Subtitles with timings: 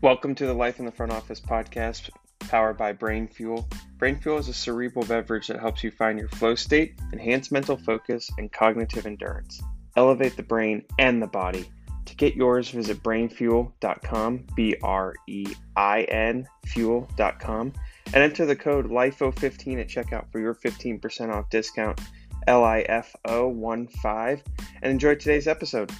[0.00, 3.68] Welcome to the Life in the Front Office podcast powered by Brein Fuel.
[3.98, 7.76] Brein Fuel is a cerebral beverage that helps you find your flow state, enhance mental
[7.76, 9.60] focus, and cognitive endurance.
[9.96, 11.68] Elevate the brain and the body.
[12.04, 17.72] To get yours, visit breinfuel.com, B R E I N fuel.com,
[18.06, 22.00] and enter the code LIFO15 at checkout for your 15% off discount,
[22.46, 24.44] L I F O 1 5,
[24.80, 25.90] and enjoy today's episode.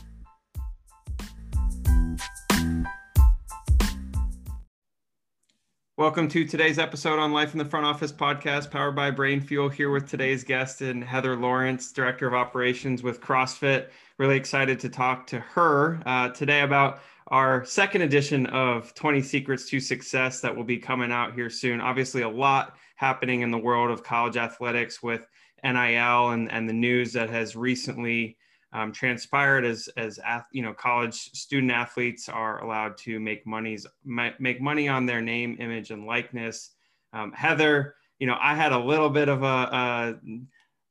[5.99, 9.69] Welcome to today's episode on Life in the Front Office podcast, powered by Brein Fuel.
[9.69, 13.89] Here with today's guest and Heather Lawrence, Director of Operations with CrossFit.
[14.17, 19.69] Really excited to talk to her uh, today about our second edition of 20 Secrets
[19.71, 21.81] to Success that will be coming out here soon.
[21.81, 25.27] Obviously, a lot happening in the world of college athletics with
[25.65, 28.37] NIL and, and the news that has recently
[28.73, 30.21] um, transpired as as
[30.53, 35.57] you know college student athletes are allowed to make monies make money on their name
[35.61, 36.71] image and likeness.
[37.15, 40.15] Um, heather you know i had a little bit of a, a,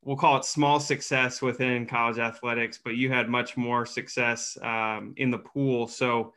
[0.04, 5.14] we'll call it small success within college athletics but you had much more success um,
[5.18, 5.88] in the pool.
[5.88, 6.34] So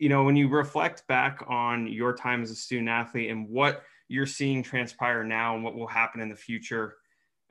[0.00, 3.82] you know when you reflect back on your time as a student athlete and what
[4.08, 6.96] you're seeing transpire now and what will happen in the future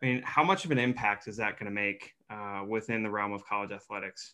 [0.01, 3.09] I mean, how much of an impact is that going to make uh, within the
[3.09, 4.33] realm of college athletics?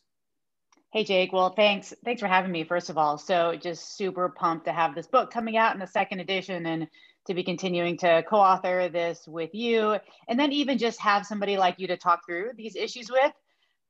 [0.94, 1.34] Hey, Jake.
[1.34, 1.94] Well, thanks.
[2.06, 3.18] Thanks for having me, first of all.
[3.18, 6.88] So, just super pumped to have this book coming out in the second edition and
[7.28, 9.98] to be continuing to co author this with you.
[10.28, 13.34] And then, even just have somebody like you to talk through these issues with.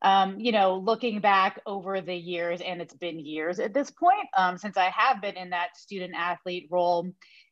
[0.03, 4.27] Um, you know, looking back over the years, and it's been years at this point
[4.37, 7.09] um, since I have been in that student athlete role,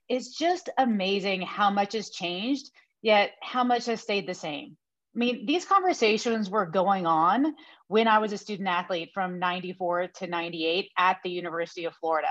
[0.10, 2.70] it's just amazing how much has changed
[3.06, 4.76] yet how much has stayed the same?
[5.16, 7.56] I mean, these conversations were going on
[7.88, 12.28] when I was a student athlete from 94 to 98 at the University of Florida.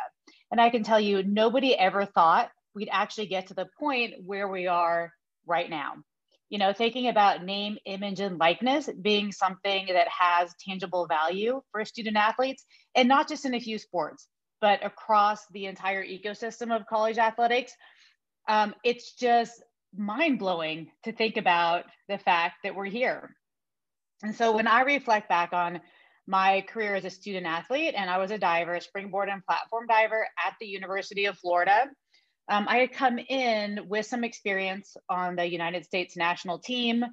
[0.51, 4.49] And I can tell you, nobody ever thought we'd actually get to the point where
[4.49, 5.13] we are
[5.47, 5.95] right now.
[6.51, 11.87] You know, thinking about name, image, and likeness being something that has tangible value for
[11.87, 12.65] student athletes,
[12.95, 14.29] and not just in a few sports,
[14.61, 17.73] but across the entire ecosystem of college athletics.
[18.47, 19.63] Um, it's just
[19.97, 23.35] mind blowing to think about the fact that we're here.
[24.23, 25.81] And so when I reflect back on
[26.27, 30.27] my career as a student athlete, and I was a diver, springboard and platform diver
[30.45, 31.87] at the University of Florida.
[32.49, 37.05] Um, I had come in with some experience on the United States national team,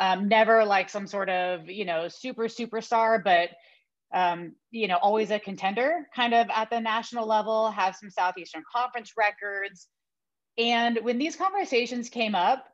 [0.00, 3.50] um, never like some sort of, you know, super superstar, but,
[4.14, 8.62] um, you know, always a contender kind of at the national level, have some Southeastern
[8.74, 9.88] Conference records,
[10.58, 12.66] and when these conversations came up,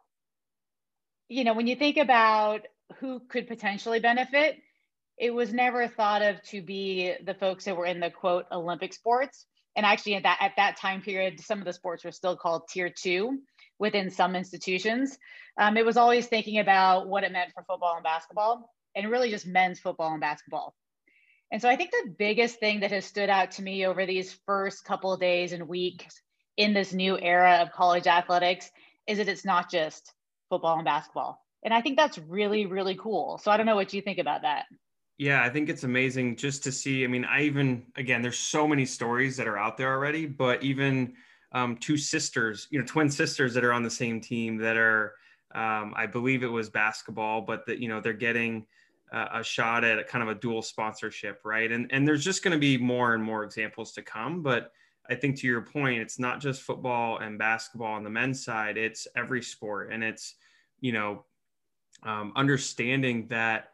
[1.29, 2.61] you know, when you think about
[2.99, 4.57] who could potentially benefit,
[5.19, 8.93] it was never thought of to be the folks that were in the quote Olympic
[8.93, 9.47] sports.
[9.75, 12.69] And actually at that at that time period, some of the sports were still called
[12.69, 13.39] tier two
[13.79, 15.17] within some institutions.
[15.59, 19.31] Um, it was always thinking about what it meant for football and basketball, and really
[19.31, 20.75] just men's football and basketball.
[21.51, 24.39] And so I think the biggest thing that has stood out to me over these
[24.47, 26.21] first couple days and weeks
[26.57, 28.71] in this new era of college athletics
[29.07, 30.13] is that it's not just
[30.49, 31.41] football and basketball.
[31.65, 33.39] And I think that's really, really cool.
[33.39, 34.67] So I don't know what you think about that.
[35.19, 37.05] Yeah, I think it's amazing just to see.
[37.05, 40.63] I mean, I even, again, there's so many stories that are out there already, but
[40.63, 41.15] even
[41.53, 45.15] um, two sisters, you know, twin sisters that are on the same team that are,
[45.55, 48.67] um, I believe it was basketball, but that, you know, they're getting
[49.13, 51.71] uh, a shot at a kind of a dual sponsorship, right?
[51.71, 54.43] And, and there's just going to be more and more examples to come.
[54.43, 54.73] But
[55.09, 58.77] I think to your point, it's not just football and basketball on the men's side,
[58.77, 59.93] it's every sport.
[59.93, 60.35] And it's,
[60.81, 61.25] you know,
[62.05, 63.71] um, understanding that,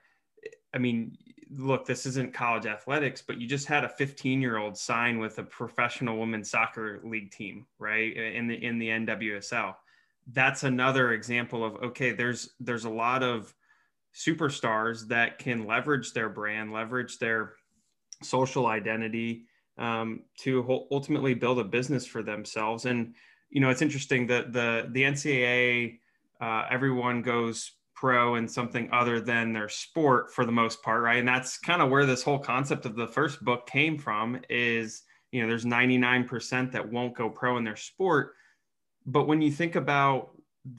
[0.75, 1.17] I mean,
[1.51, 5.39] look, this isn't college athletics, but you just had a 15 year old sign with
[5.39, 8.15] a professional women's soccer league team, right?
[8.17, 9.75] In the, in the NWSL.
[10.33, 13.55] That's another example of, okay, there's, there's a lot of
[14.15, 17.55] superstars that can leverage their brand, leverage their
[18.23, 19.47] social identity,
[19.79, 22.85] um, to ultimately build a business for themselves.
[22.85, 23.15] And
[23.51, 25.99] you know, it's interesting that the the NCAA,
[26.41, 31.19] uh, everyone goes pro in something other than their sport for the most part, right?
[31.19, 34.41] And that's kind of where this whole concept of the first book came from.
[34.49, 35.03] Is
[35.33, 38.35] you know, there's 99% that won't go pro in their sport,
[39.07, 40.31] but when you think about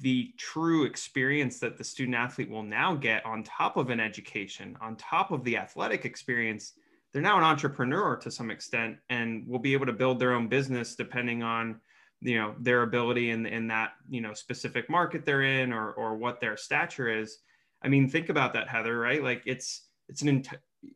[0.01, 4.77] the true experience that the student athlete will now get on top of an education,
[4.81, 6.73] on top of the athletic experience,
[7.11, 10.47] they're now an entrepreneur to some extent and will be able to build their own
[10.47, 11.79] business depending on
[12.21, 16.17] you know their ability in, in that you know specific market they're in or or
[16.17, 17.39] what their stature is
[17.83, 20.43] i mean think about that heather right like it's it's an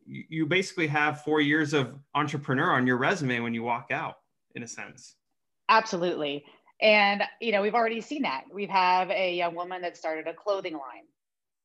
[0.06, 4.16] you basically have four years of entrepreneur on your resume when you walk out
[4.54, 5.16] in a sense.
[5.68, 6.44] Absolutely.
[6.80, 8.44] And, you know, we've already seen that.
[8.52, 11.04] We have a young woman that started a clothing line,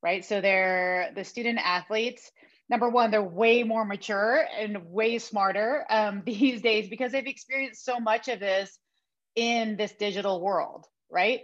[0.02, 0.24] right?
[0.24, 2.30] So they're the student athletes.
[2.70, 7.84] Number one, they're way more mature and way smarter um, these days because they've experienced
[7.84, 8.78] so much of this
[9.34, 11.40] in this digital world, right?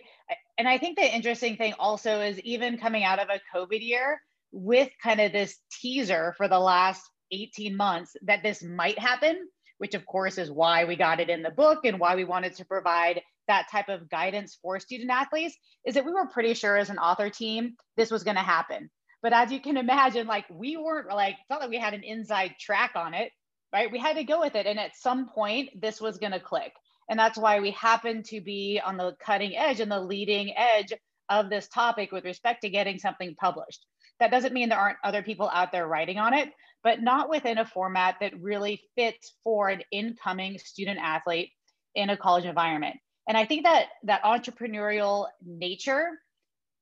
[0.57, 4.21] And I think the interesting thing also is even coming out of a COVID year
[4.53, 7.03] with kind of this teaser for the last
[7.33, 9.37] 18 months that this might happen,
[9.79, 12.55] which of course is why we got it in the book and why we wanted
[12.55, 16.77] to provide that type of guidance for student athletes, is that we were pretty sure
[16.77, 18.91] as an author team this was going to happen.
[19.27, 22.55] But as you can imagine, like we weren't like, felt like we had an inside
[22.61, 23.33] track on it,
[23.73, 23.91] right?
[23.91, 24.67] We had to go with it.
[24.67, 26.73] And at some point, this was going to click.
[27.11, 30.93] And that's why we happen to be on the cutting edge and the leading edge
[31.29, 33.85] of this topic with respect to getting something published.
[34.21, 36.49] That doesn't mean there aren't other people out there writing on it,
[36.85, 41.51] but not within a format that really fits for an incoming student athlete
[41.97, 42.95] in a college environment.
[43.29, 46.11] And I think that that entrepreneurial nature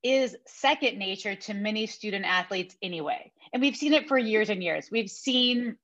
[0.05, 3.33] is second nature to many student athletes anyway.
[3.53, 4.91] And we've seen it for years and years.
[4.93, 5.77] We've seen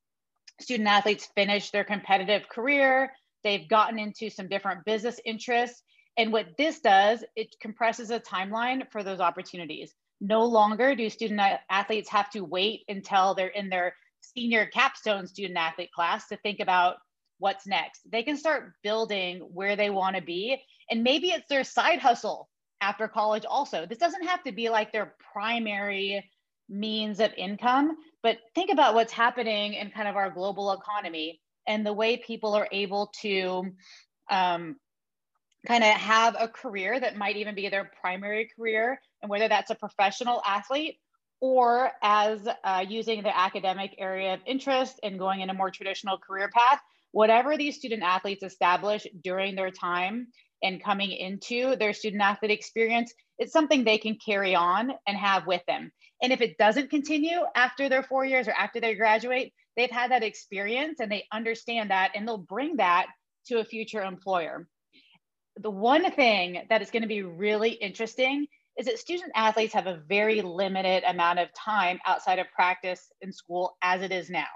[0.61, 3.13] student athletes finish their competitive career,
[3.43, 5.83] they've gotten into some different business interests.
[6.19, 9.95] And what this does, it compresses a timeline for those opportunities.
[10.21, 11.41] No longer do student
[11.71, 16.61] athletes have to wait until they're in their senior capstone student athlete class to think
[16.61, 16.97] about
[17.39, 18.03] what's next.
[18.11, 20.61] They can start building where they want to be.
[20.91, 23.87] And maybe it's their side hustle after college, also.
[23.87, 26.29] This doesn't have to be like their primary
[26.69, 31.85] means of income, but think about what's happening in kind of our global economy and
[31.85, 33.65] the way people are able to
[34.31, 34.77] um,
[35.67, 39.71] kind of have a career that might even be their primary career, and whether that's
[39.71, 40.99] a professional athlete
[41.41, 46.19] or as uh, using the academic area of interest and going in a more traditional
[46.19, 46.81] career path,
[47.13, 50.29] whatever these student athletes establish during their time
[50.63, 55.47] and coming into their student athlete experience, it's something they can carry on and have
[55.47, 55.91] with them.
[56.23, 60.11] And if it doesn't continue after their four years or after they graduate, they've had
[60.11, 63.07] that experience and they understand that and they'll bring that
[63.47, 64.69] to a future employer.
[65.57, 68.47] The one thing that is going to be really interesting
[68.79, 73.33] is that student athletes have a very limited amount of time outside of practice in
[73.33, 74.47] school as it is now.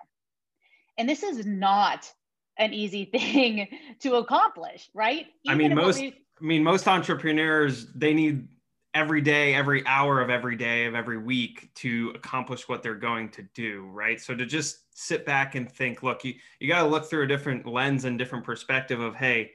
[0.98, 2.10] And this is not
[2.58, 3.68] an easy thing
[4.00, 5.26] to accomplish, right?
[5.44, 6.08] Even I mean, most, we...
[6.40, 8.48] I mean, most entrepreneurs, they need
[8.94, 13.28] every day, every hour of every day of every week to accomplish what they're going
[13.28, 14.20] to do, right?
[14.20, 17.26] So to just sit back and think, look, you, you got to look through a
[17.26, 19.50] different lens and different perspective of, hey,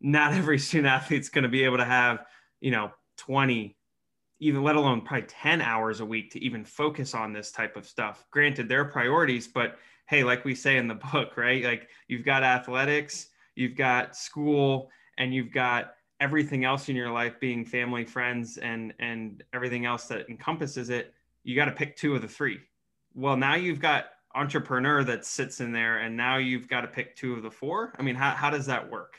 [0.00, 2.26] not every student athlete's going to be able to have,
[2.60, 3.76] you know, 20,
[4.40, 7.86] even let alone probably 10 hours a week to even focus on this type of
[7.86, 8.26] stuff.
[8.30, 11.64] Granted, their priorities, but hey, like we say in the book, right?
[11.64, 17.34] Like you've got athletics, you've got school, and you've got everything else in your life
[17.40, 21.12] being family, friends, and and everything else that encompasses it.
[21.44, 22.60] You got to pick two of the three.
[23.14, 27.16] Well, now you've got entrepreneur that sits in there, and now you've got to pick
[27.16, 27.92] two of the four.
[27.98, 29.16] I mean, how how does that work?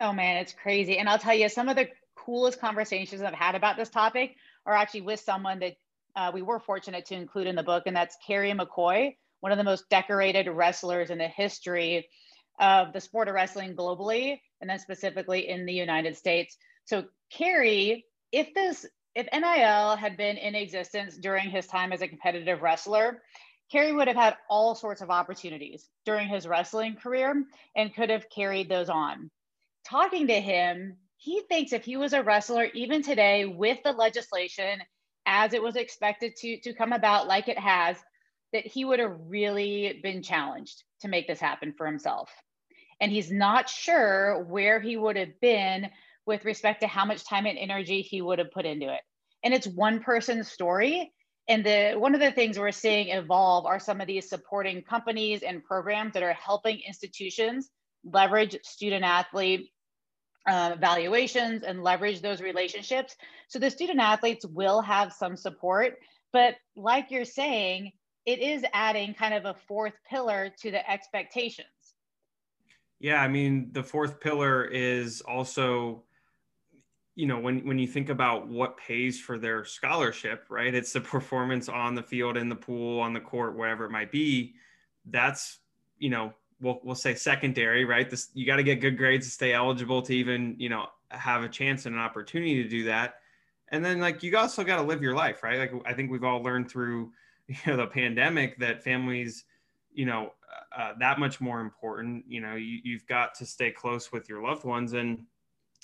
[0.00, 0.98] Oh man, it's crazy.
[0.98, 4.36] And I'll tell you, some of the coolest conversations I've had about this topic
[4.66, 5.76] are actually with someone that
[6.16, 9.58] uh, we were fortunate to include in the book, and that's Kerry McCoy, one of
[9.58, 12.08] the most decorated wrestlers in the history
[12.58, 16.56] of the sport of wrestling globally, and then specifically in the United States.
[16.84, 22.08] So, Kerry, if this if NIL had been in existence during his time as a
[22.08, 23.22] competitive wrestler,
[23.70, 27.44] Kerry would have had all sorts of opportunities during his wrestling career
[27.76, 29.30] and could have carried those on.
[29.84, 34.80] Talking to him, he thinks if he was a wrestler, even today, with the legislation
[35.26, 37.96] as it was expected to, to come about, like it has,
[38.52, 42.30] that he would have really been challenged to make this happen for himself.
[43.00, 45.88] And he's not sure where he would have been
[46.26, 49.00] with respect to how much time and energy he would have put into it.
[49.42, 51.12] And it's one person's story.
[51.48, 55.42] And the one of the things we're seeing evolve are some of these supporting companies
[55.42, 57.70] and programs that are helping institutions
[58.04, 59.70] leverage student athlete
[60.48, 63.14] uh, valuations and leverage those relationships.
[63.48, 65.94] So the student athletes will have some support.
[66.32, 67.92] But like you're saying,
[68.26, 71.66] it is adding kind of a fourth pillar to the expectations.
[72.98, 76.02] Yeah, I mean, the fourth pillar is also,
[77.14, 80.74] you know, when when you think about what pays for their scholarship, right?
[80.74, 84.12] It's the performance on the field, in the pool, on the court, wherever it might
[84.12, 84.54] be.
[85.06, 85.58] That's,
[85.98, 88.08] you know, we'll we'll say secondary, right?
[88.08, 91.42] This you got to get good grades to stay eligible to even, you know, have
[91.42, 93.14] a chance and an opportunity to do that.
[93.68, 95.58] And then like you also got to live your life, right?
[95.58, 97.12] Like I think we've all learned through
[97.50, 99.44] you know the pandemic that families
[99.92, 100.32] you know,
[100.76, 102.24] uh, that much more important.
[102.28, 104.92] You know, you, you've got to stay close with your loved ones.
[104.92, 105.24] And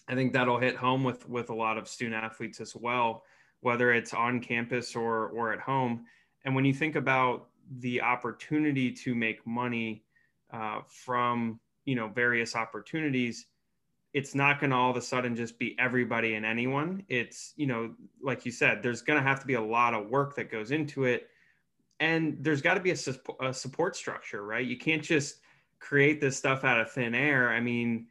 [0.08, 3.24] I think that'll hit home with, with a lot of student athletes as well,
[3.60, 6.04] whether it's on campus or, or at home.
[6.44, 10.04] And when you think about the opportunity to make money
[10.52, 13.46] uh, from, you know, various opportunities,
[14.12, 17.02] it's not going to all of a sudden just be everybody and anyone.
[17.08, 17.92] It's, you know,
[18.22, 20.70] like you said, there's going to have to be a lot of work that goes
[20.70, 21.28] into it
[22.00, 24.66] and there's got to be a, su- a, support structure right?
[24.66, 25.40] You can't just
[25.78, 27.50] create this stuff out of thin air.
[27.50, 28.06] I mean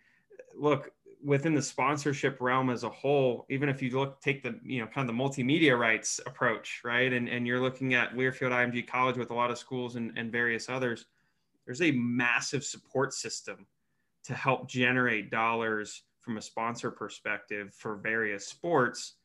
[0.58, 0.92] look
[1.24, 4.88] within the sponsorship realm as a whole even if you look take the you know
[4.88, 7.12] kind of the multimedia rights approach right?
[7.12, 10.32] And, and you're looking at learfield img college with a lot of schools and, and
[10.32, 11.06] various others
[11.66, 13.66] there's a massive support system
[14.24, 19.16] to help generate dollars from a sponsor perspective for various sports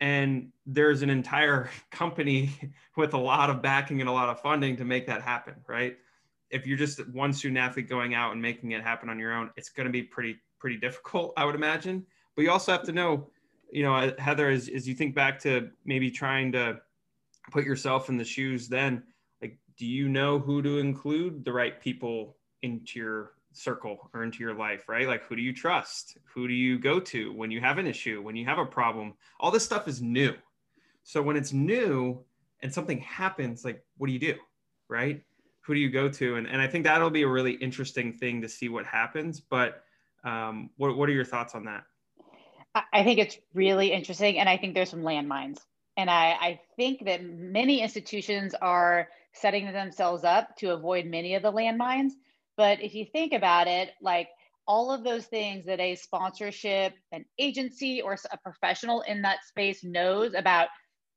[0.00, 2.50] and there's an entire company
[2.96, 5.96] with a lot of backing and a lot of funding to make that happen right?
[6.50, 9.50] If you're just one student athlete going out and making it happen on your own
[9.56, 12.06] it's going to be pretty pretty difficult i would imagine.
[12.36, 13.30] But you also have to know
[13.70, 16.80] you know uh, heather as, as you think back to maybe trying to
[17.50, 19.02] put yourself in the shoes then
[19.42, 24.40] like do you know who to include the right people into your circle or into
[24.40, 25.06] your life, right?
[25.06, 26.18] Like, who do you trust?
[26.34, 29.14] Who do you go to when you have an issue, when you have a problem?
[29.40, 30.34] All this stuff is new.
[31.02, 32.24] So when it's new
[32.62, 34.34] and something happens, like, what do you do,
[34.88, 35.22] right?
[35.62, 36.36] Who do you go to?
[36.36, 39.40] And, and I think that'll be a really interesting thing to see what happens.
[39.40, 39.82] But
[40.24, 41.84] um, what, what are your thoughts on that?
[42.92, 44.38] I think it's really interesting.
[44.38, 45.58] And I think there's some landmines.
[45.96, 51.42] And I, I think that many institutions are setting themselves up to avoid many of
[51.42, 52.12] the landmines
[52.56, 54.28] but if you think about it, like
[54.66, 59.84] all of those things that a sponsorship, an agency, or a professional in that space
[59.84, 60.68] knows about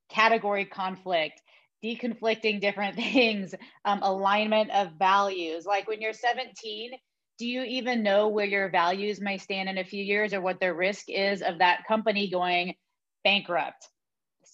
[0.10, 1.42] category conflict,
[1.84, 3.54] deconflicting different things,
[3.86, 5.66] um, alignment of values.
[5.66, 6.92] Like when you're 17,
[7.38, 10.60] do you even know where your values may stand in a few years or what
[10.60, 12.76] the risk is of that company going
[13.24, 13.88] bankrupt?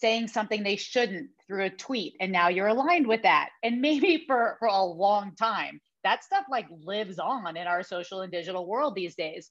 [0.04, 4.24] saying something they shouldn't through a tweet and now you're aligned with that and maybe
[4.28, 8.68] for for a long time that stuff like lives on in our social and digital
[8.68, 9.50] world these days.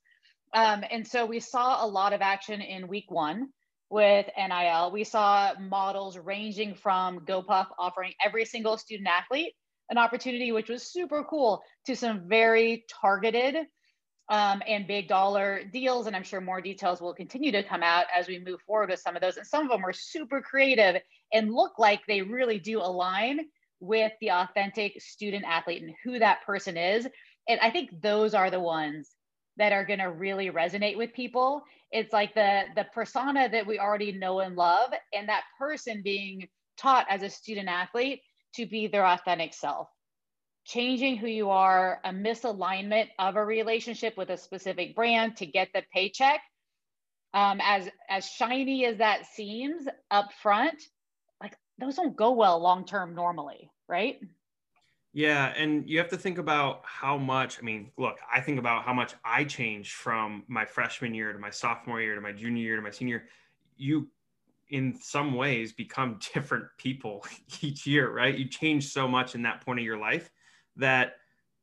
[0.55, 3.49] Um, and so we saw a lot of action in week one
[3.89, 4.91] with NIL.
[4.93, 9.55] We saw models ranging from GoPuff offering every single student athlete
[9.93, 13.57] an opportunity, which was super cool, to some very targeted
[14.31, 16.07] um, and big dollar deals.
[16.07, 19.01] And I'm sure more details will continue to come out as we move forward with
[19.01, 19.37] some of those.
[19.37, 23.41] And some of them were super creative and look like they really do align
[23.83, 27.07] with the authentic student athlete and who that person is.
[27.49, 29.11] And I think those are the ones
[29.57, 31.63] that are going to really resonate with people.
[31.91, 36.49] It's like the the persona that we already know and love and that person being
[36.79, 38.21] taught as a student athlete
[38.55, 39.89] to be their authentic self.
[40.65, 45.69] Changing who you are, a misalignment of a relationship with a specific brand to get
[45.75, 46.41] the paycheck.
[47.35, 50.81] Um, as as shiny as that seems up front,
[51.43, 54.21] like those don't go well long term normally, right?
[55.15, 57.59] Yeah, and you have to think about how much.
[57.59, 61.39] I mean, look, I think about how much I changed from my freshman year to
[61.39, 63.25] my sophomore year to my junior year to my senior.
[63.77, 64.09] You,
[64.71, 67.27] in some ways, become different people
[67.61, 68.37] each year, right?
[68.37, 70.31] You change so much in that point of your life
[70.77, 71.17] that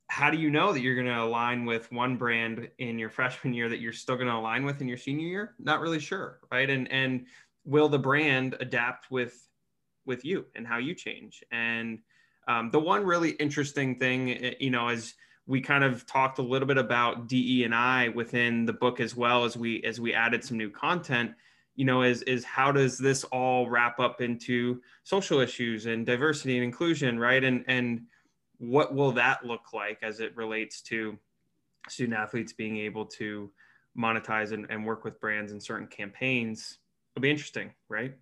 [0.10, 3.56] how do you know that you're going to align with one brand in your freshman
[3.56, 5.56] year that you're still going to align with in your senior year?
[5.58, 6.70] Not really sure, right?
[6.70, 7.26] And and
[7.66, 9.49] will the brand adapt with
[10.10, 11.42] with you and how you change.
[11.52, 12.00] And
[12.50, 15.14] um, the one really interesting thing, eh, you know, as
[15.48, 19.16] we kind of talked a little bit about DE and I within the book as
[19.16, 21.32] well as we as we added some new content,
[21.76, 26.58] you know, is is how does this all wrap up into social issues and diversity
[26.58, 27.44] and inclusion, right?
[27.44, 28.02] And and
[28.58, 31.18] what will that look like as it relates to
[31.88, 33.50] student athletes being able to
[33.98, 36.80] monetize and, and work with brands in certain campaigns?
[37.16, 38.14] It'll be interesting, right?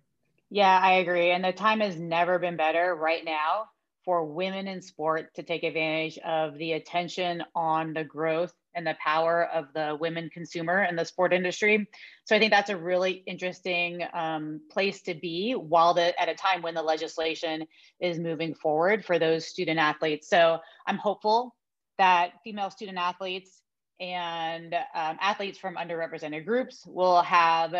[0.50, 1.30] Yeah, I agree.
[1.30, 3.66] And the time has never been better right now
[4.04, 8.96] for women in sport to take advantage of the attention on the growth and the
[9.04, 11.86] power of the women consumer in the sport industry.
[12.24, 16.34] So I think that's a really interesting um, place to be while the at a
[16.34, 17.66] time when the legislation
[18.00, 20.30] is moving forward for those student athletes.
[20.30, 21.54] So I'm hopeful
[21.98, 23.60] that female student athletes
[24.00, 27.74] and um, athletes from underrepresented groups will have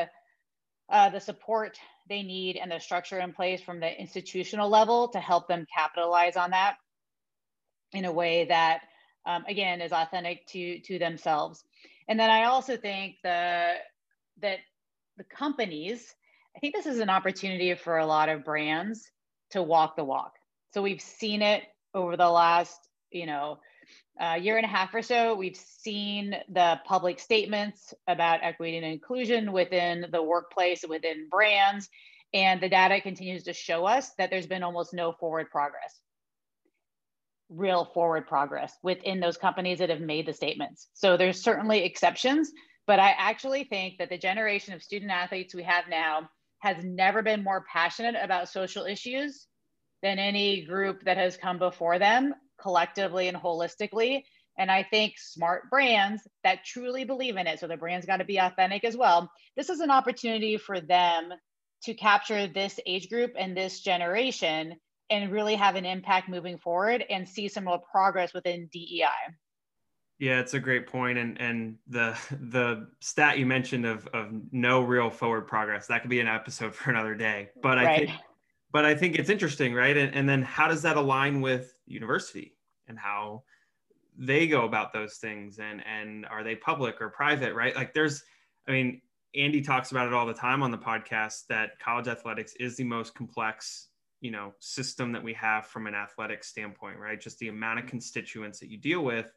[0.90, 5.18] uh, the support they need and the structure in place from the institutional level to
[5.18, 6.76] help them capitalize on that
[7.92, 8.80] in a way that
[9.26, 11.64] um, again is authentic to to themselves.
[12.08, 13.74] And then i also think the
[14.40, 14.58] that
[15.16, 16.14] the companies
[16.56, 19.10] i think this is an opportunity for a lot of brands
[19.50, 20.34] to walk the walk.
[20.72, 21.62] So we've seen it
[21.94, 22.78] over the last
[23.10, 23.58] you know
[24.20, 28.86] uh, year and a half or so, we've seen the public statements about equity and
[28.86, 31.88] inclusion within the workplace, within brands,
[32.34, 36.00] and the data continues to show us that there's been almost no forward progress,
[37.48, 40.88] real forward progress within those companies that have made the statements.
[40.94, 42.50] So there's certainly exceptions,
[42.86, 47.22] but I actually think that the generation of student athletes we have now has never
[47.22, 49.46] been more passionate about social issues
[50.02, 54.22] than any group that has come before them collectively and holistically.
[54.58, 58.24] And I think smart brands that truly believe in it, so the brand's got to
[58.24, 59.30] be authentic as well.
[59.56, 61.32] This is an opportunity for them
[61.84, 64.74] to capture this age group and this generation
[65.10, 69.06] and really have an impact moving forward and see some real progress within DEI.
[70.18, 74.82] Yeah, it's a great point, and and the the stat you mentioned of of no
[74.82, 77.50] real forward progress that could be an episode for another day.
[77.62, 78.08] But I right.
[78.08, 78.20] think
[78.72, 79.96] but I think it's interesting, right?
[79.96, 82.56] And, and then how does that align with university
[82.86, 83.44] and how
[84.16, 87.74] they go about those things and and are they public or private, right?
[87.74, 88.22] Like there's,
[88.66, 89.00] I mean,
[89.34, 92.84] Andy talks about it all the time on the podcast that college athletics is the
[92.84, 93.88] most complex,
[94.20, 97.20] you know, system that we have from an athletic standpoint, right?
[97.20, 99.32] Just the amount of constituents that you deal with.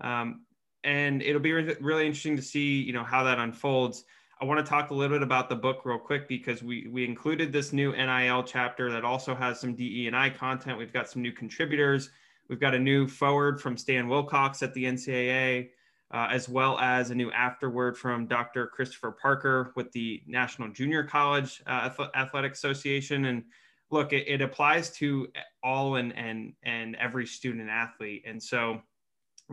[0.00, 0.44] Um,
[0.84, 4.04] and it'll be re- really interesting to see, you know, how that unfolds.
[4.40, 7.04] I want to talk a little bit about the book real quick because we we
[7.04, 10.78] included this new NIL chapter that also has some DE and I content.
[10.78, 12.10] We've got some new contributors.
[12.48, 15.70] We've got a new forward from Stan Wilcox at the NCAA,
[16.12, 18.68] uh, as well as a new afterword from Dr.
[18.68, 23.24] Christopher Parker with the National Junior College uh, Athletic Association.
[23.24, 23.42] And
[23.90, 25.26] look, it, it applies to
[25.64, 28.22] all and and and every student athlete.
[28.24, 28.82] And so,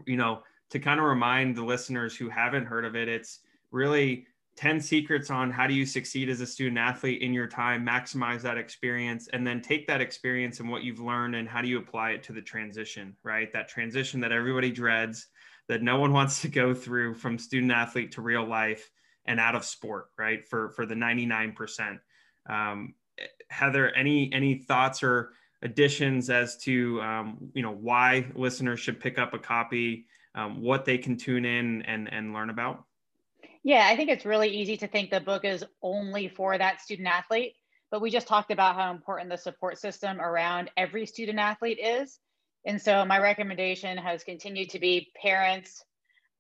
[0.06, 3.40] you know, to kind of remind the listeners who haven't heard of it, it's
[3.72, 7.86] really 10 secrets on how do you succeed as a student athlete in your time,
[7.86, 11.68] maximize that experience, and then take that experience and what you've learned and how do
[11.68, 13.52] you apply it to the transition, right?
[13.52, 15.28] That transition that everybody dreads,
[15.68, 18.90] that no one wants to go through from student athlete to real life
[19.26, 20.48] and out of sport, right?
[20.48, 22.00] For for the 99%.
[22.48, 22.94] Um,
[23.50, 29.18] Heather, any any thoughts or additions as to um, you know why listeners should pick
[29.18, 32.86] up a copy, um, what they can tune in and and learn about?
[33.66, 37.08] Yeah, I think it's really easy to think the book is only for that student
[37.08, 37.54] athlete,
[37.90, 42.20] but we just talked about how important the support system around every student athlete is.
[42.68, 45.84] And so my recommendation has continued to be parents,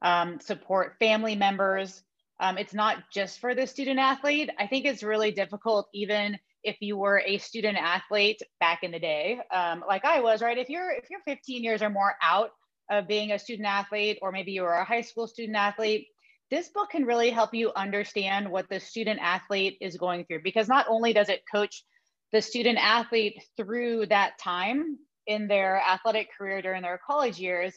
[0.04, 2.04] um, support family members.
[2.40, 4.52] Um, it's not just for the student athlete.
[4.60, 9.00] I think it's really difficult, even if you were a student athlete back in the
[9.00, 10.60] day, um, like I was, right?
[10.60, 12.52] If you're if you're 15 years or more out
[12.92, 16.08] of being a student athlete, or maybe you were a high school student athlete,
[16.52, 20.68] this book can really help you understand what the student athlete is going through because
[20.68, 21.84] not only does it coach
[22.32, 27.74] the student athlete through that time in their athletic career during their college years,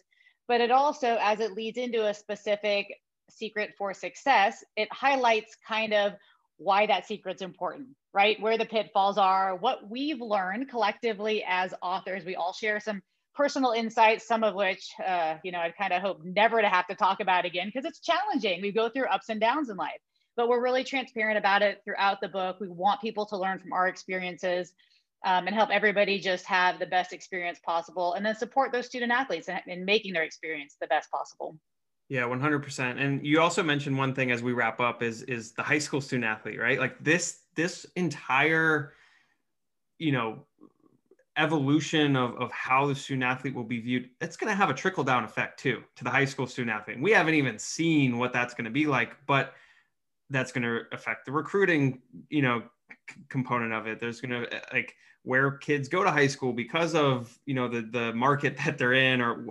[0.48, 2.86] but it also, as it leads into a specific
[3.30, 6.12] secret for success, it highlights kind of
[6.56, 8.40] why that secret's important, right?
[8.40, 12.24] Where the pitfalls are, what we've learned collectively as authors.
[12.24, 13.00] We all share some
[13.38, 16.88] personal insights, some of which, uh, you know, I'd kind of hope never to have
[16.88, 18.60] to talk about again because it's challenging.
[18.60, 20.00] We go through ups and downs in life,
[20.36, 22.58] but we're really transparent about it throughout the book.
[22.60, 24.72] We want people to learn from our experiences
[25.24, 29.12] um, and help everybody just have the best experience possible and then support those student
[29.12, 31.56] athletes in, in making their experience the best possible.
[32.08, 33.00] Yeah, 100%.
[33.00, 36.00] And you also mentioned one thing as we wrap up is is the high school
[36.00, 36.80] student athlete, right?
[36.80, 38.94] Like this this entire
[39.98, 40.44] you know
[41.38, 44.74] evolution of, of how the student athlete will be viewed, it's going to have a
[44.74, 47.00] trickle down effect too to the high school student athlete.
[47.00, 49.54] We haven't even seen what that's going to be like, but
[50.30, 52.62] that's going to affect the recruiting, you know,
[53.10, 54.00] c- component of it.
[54.00, 57.68] There's going to eh, like where kids go to high school because of, you know,
[57.68, 59.46] the, the market that they're in or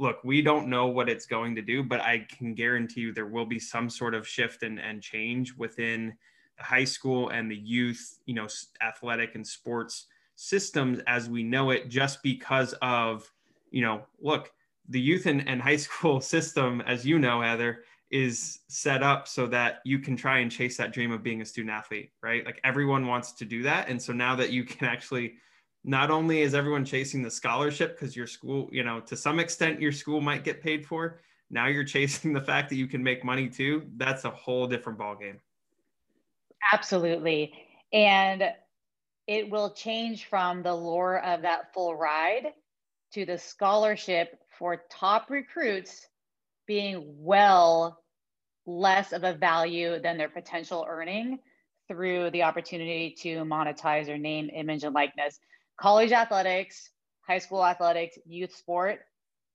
[0.00, 3.26] look, we don't know what it's going to do, but I can guarantee you there
[3.26, 6.14] will be some sort of shift and, and change within
[6.56, 8.46] the high school and the youth, you know,
[8.80, 10.06] athletic and sports
[10.40, 13.28] systems as we know it just because of
[13.72, 14.52] you know look
[14.88, 17.80] the youth and, and high school system as you know heather
[18.12, 21.44] is set up so that you can try and chase that dream of being a
[21.44, 22.46] student athlete right?
[22.46, 23.88] Like everyone wants to do that.
[23.88, 25.34] And so now that you can actually
[25.82, 29.80] not only is everyone chasing the scholarship because your school you know to some extent
[29.80, 31.20] your school might get paid for
[31.50, 34.98] now you're chasing the fact that you can make money too that's a whole different
[34.98, 35.40] ball game
[36.72, 37.52] absolutely.
[37.92, 38.52] And
[39.28, 42.46] it will change from the lure of that full ride
[43.12, 46.06] to the scholarship for top recruits
[46.66, 48.02] being well
[48.66, 51.38] less of a value than their potential earning
[51.88, 55.38] through the opportunity to monetize their name, image, and likeness.
[55.78, 56.90] College athletics,
[57.26, 59.00] high school athletics, youth sport,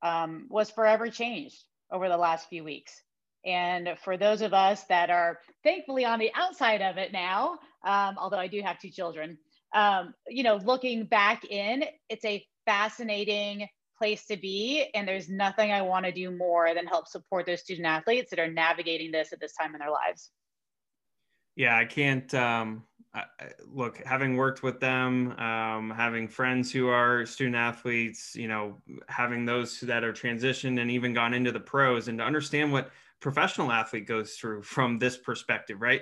[0.03, 3.01] um, was forever changed over the last few weeks.
[3.45, 8.15] And for those of us that are thankfully on the outside of it now, um,
[8.17, 9.37] although I do have two children,
[9.73, 14.89] um, you know, looking back in, it's a fascinating place to be.
[14.93, 18.39] And there's nothing I want to do more than help support those student athletes that
[18.39, 20.31] are navigating this at this time in their lives.
[21.55, 22.33] Yeah, I can't.
[22.33, 22.83] Um,
[23.13, 23.25] I,
[23.71, 29.45] look, having worked with them, um, having friends who are student athletes, you know, having
[29.45, 33.71] those that are transitioned and even gone into the pros, and to understand what professional
[33.71, 36.01] athlete goes through from this perspective, right?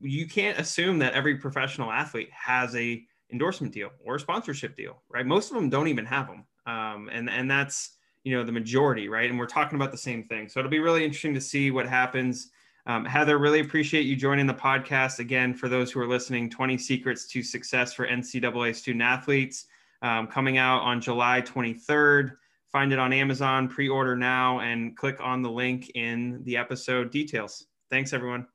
[0.00, 5.02] You can't assume that every professional athlete has a endorsement deal or a sponsorship deal,
[5.08, 5.26] right?
[5.26, 9.08] Most of them don't even have them, um, and and that's you know the majority,
[9.08, 9.28] right?
[9.28, 11.86] And we're talking about the same thing, so it'll be really interesting to see what
[11.86, 12.50] happens
[12.88, 15.18] um, Heather, really appreciate you joining the podcast.
[15.18, 19.66] Again, for those who are listening, 20 Secrets to Success for NCAA Student Athletes,
[20.00, 22.32] um, coming out on July 23rd.
[22.72, 27.10] Find it on Amazon, pre order now, and click on the link in the episode
[27.10, 27.66] details.
[27.90, 28.46] Thanks, everyone.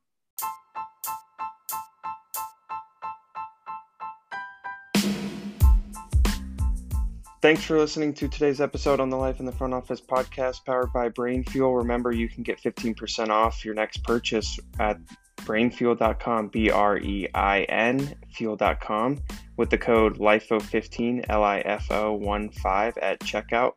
[7.43, 10.93] Thanks for listening to today's episode on the Life in the Front Office podcast powered
[10.93, 11.75] by Brein Fuel.
[11.75, 14.97] Remember, you can get 15% off your next purchase at
[15.41, 19.21] breinfuel.com, B R E I N, fuel.com,
[19.57, 23.73] with the code LIFO15, L I F O 1 5 at checkout.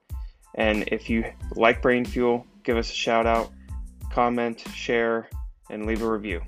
[0.54, 1.24] And if you
[1.56, 3.50] like Brein Fuel, give us a shout out,
[4.12, 5.28] comment, share,
[5.70, 6.40] and leave a review.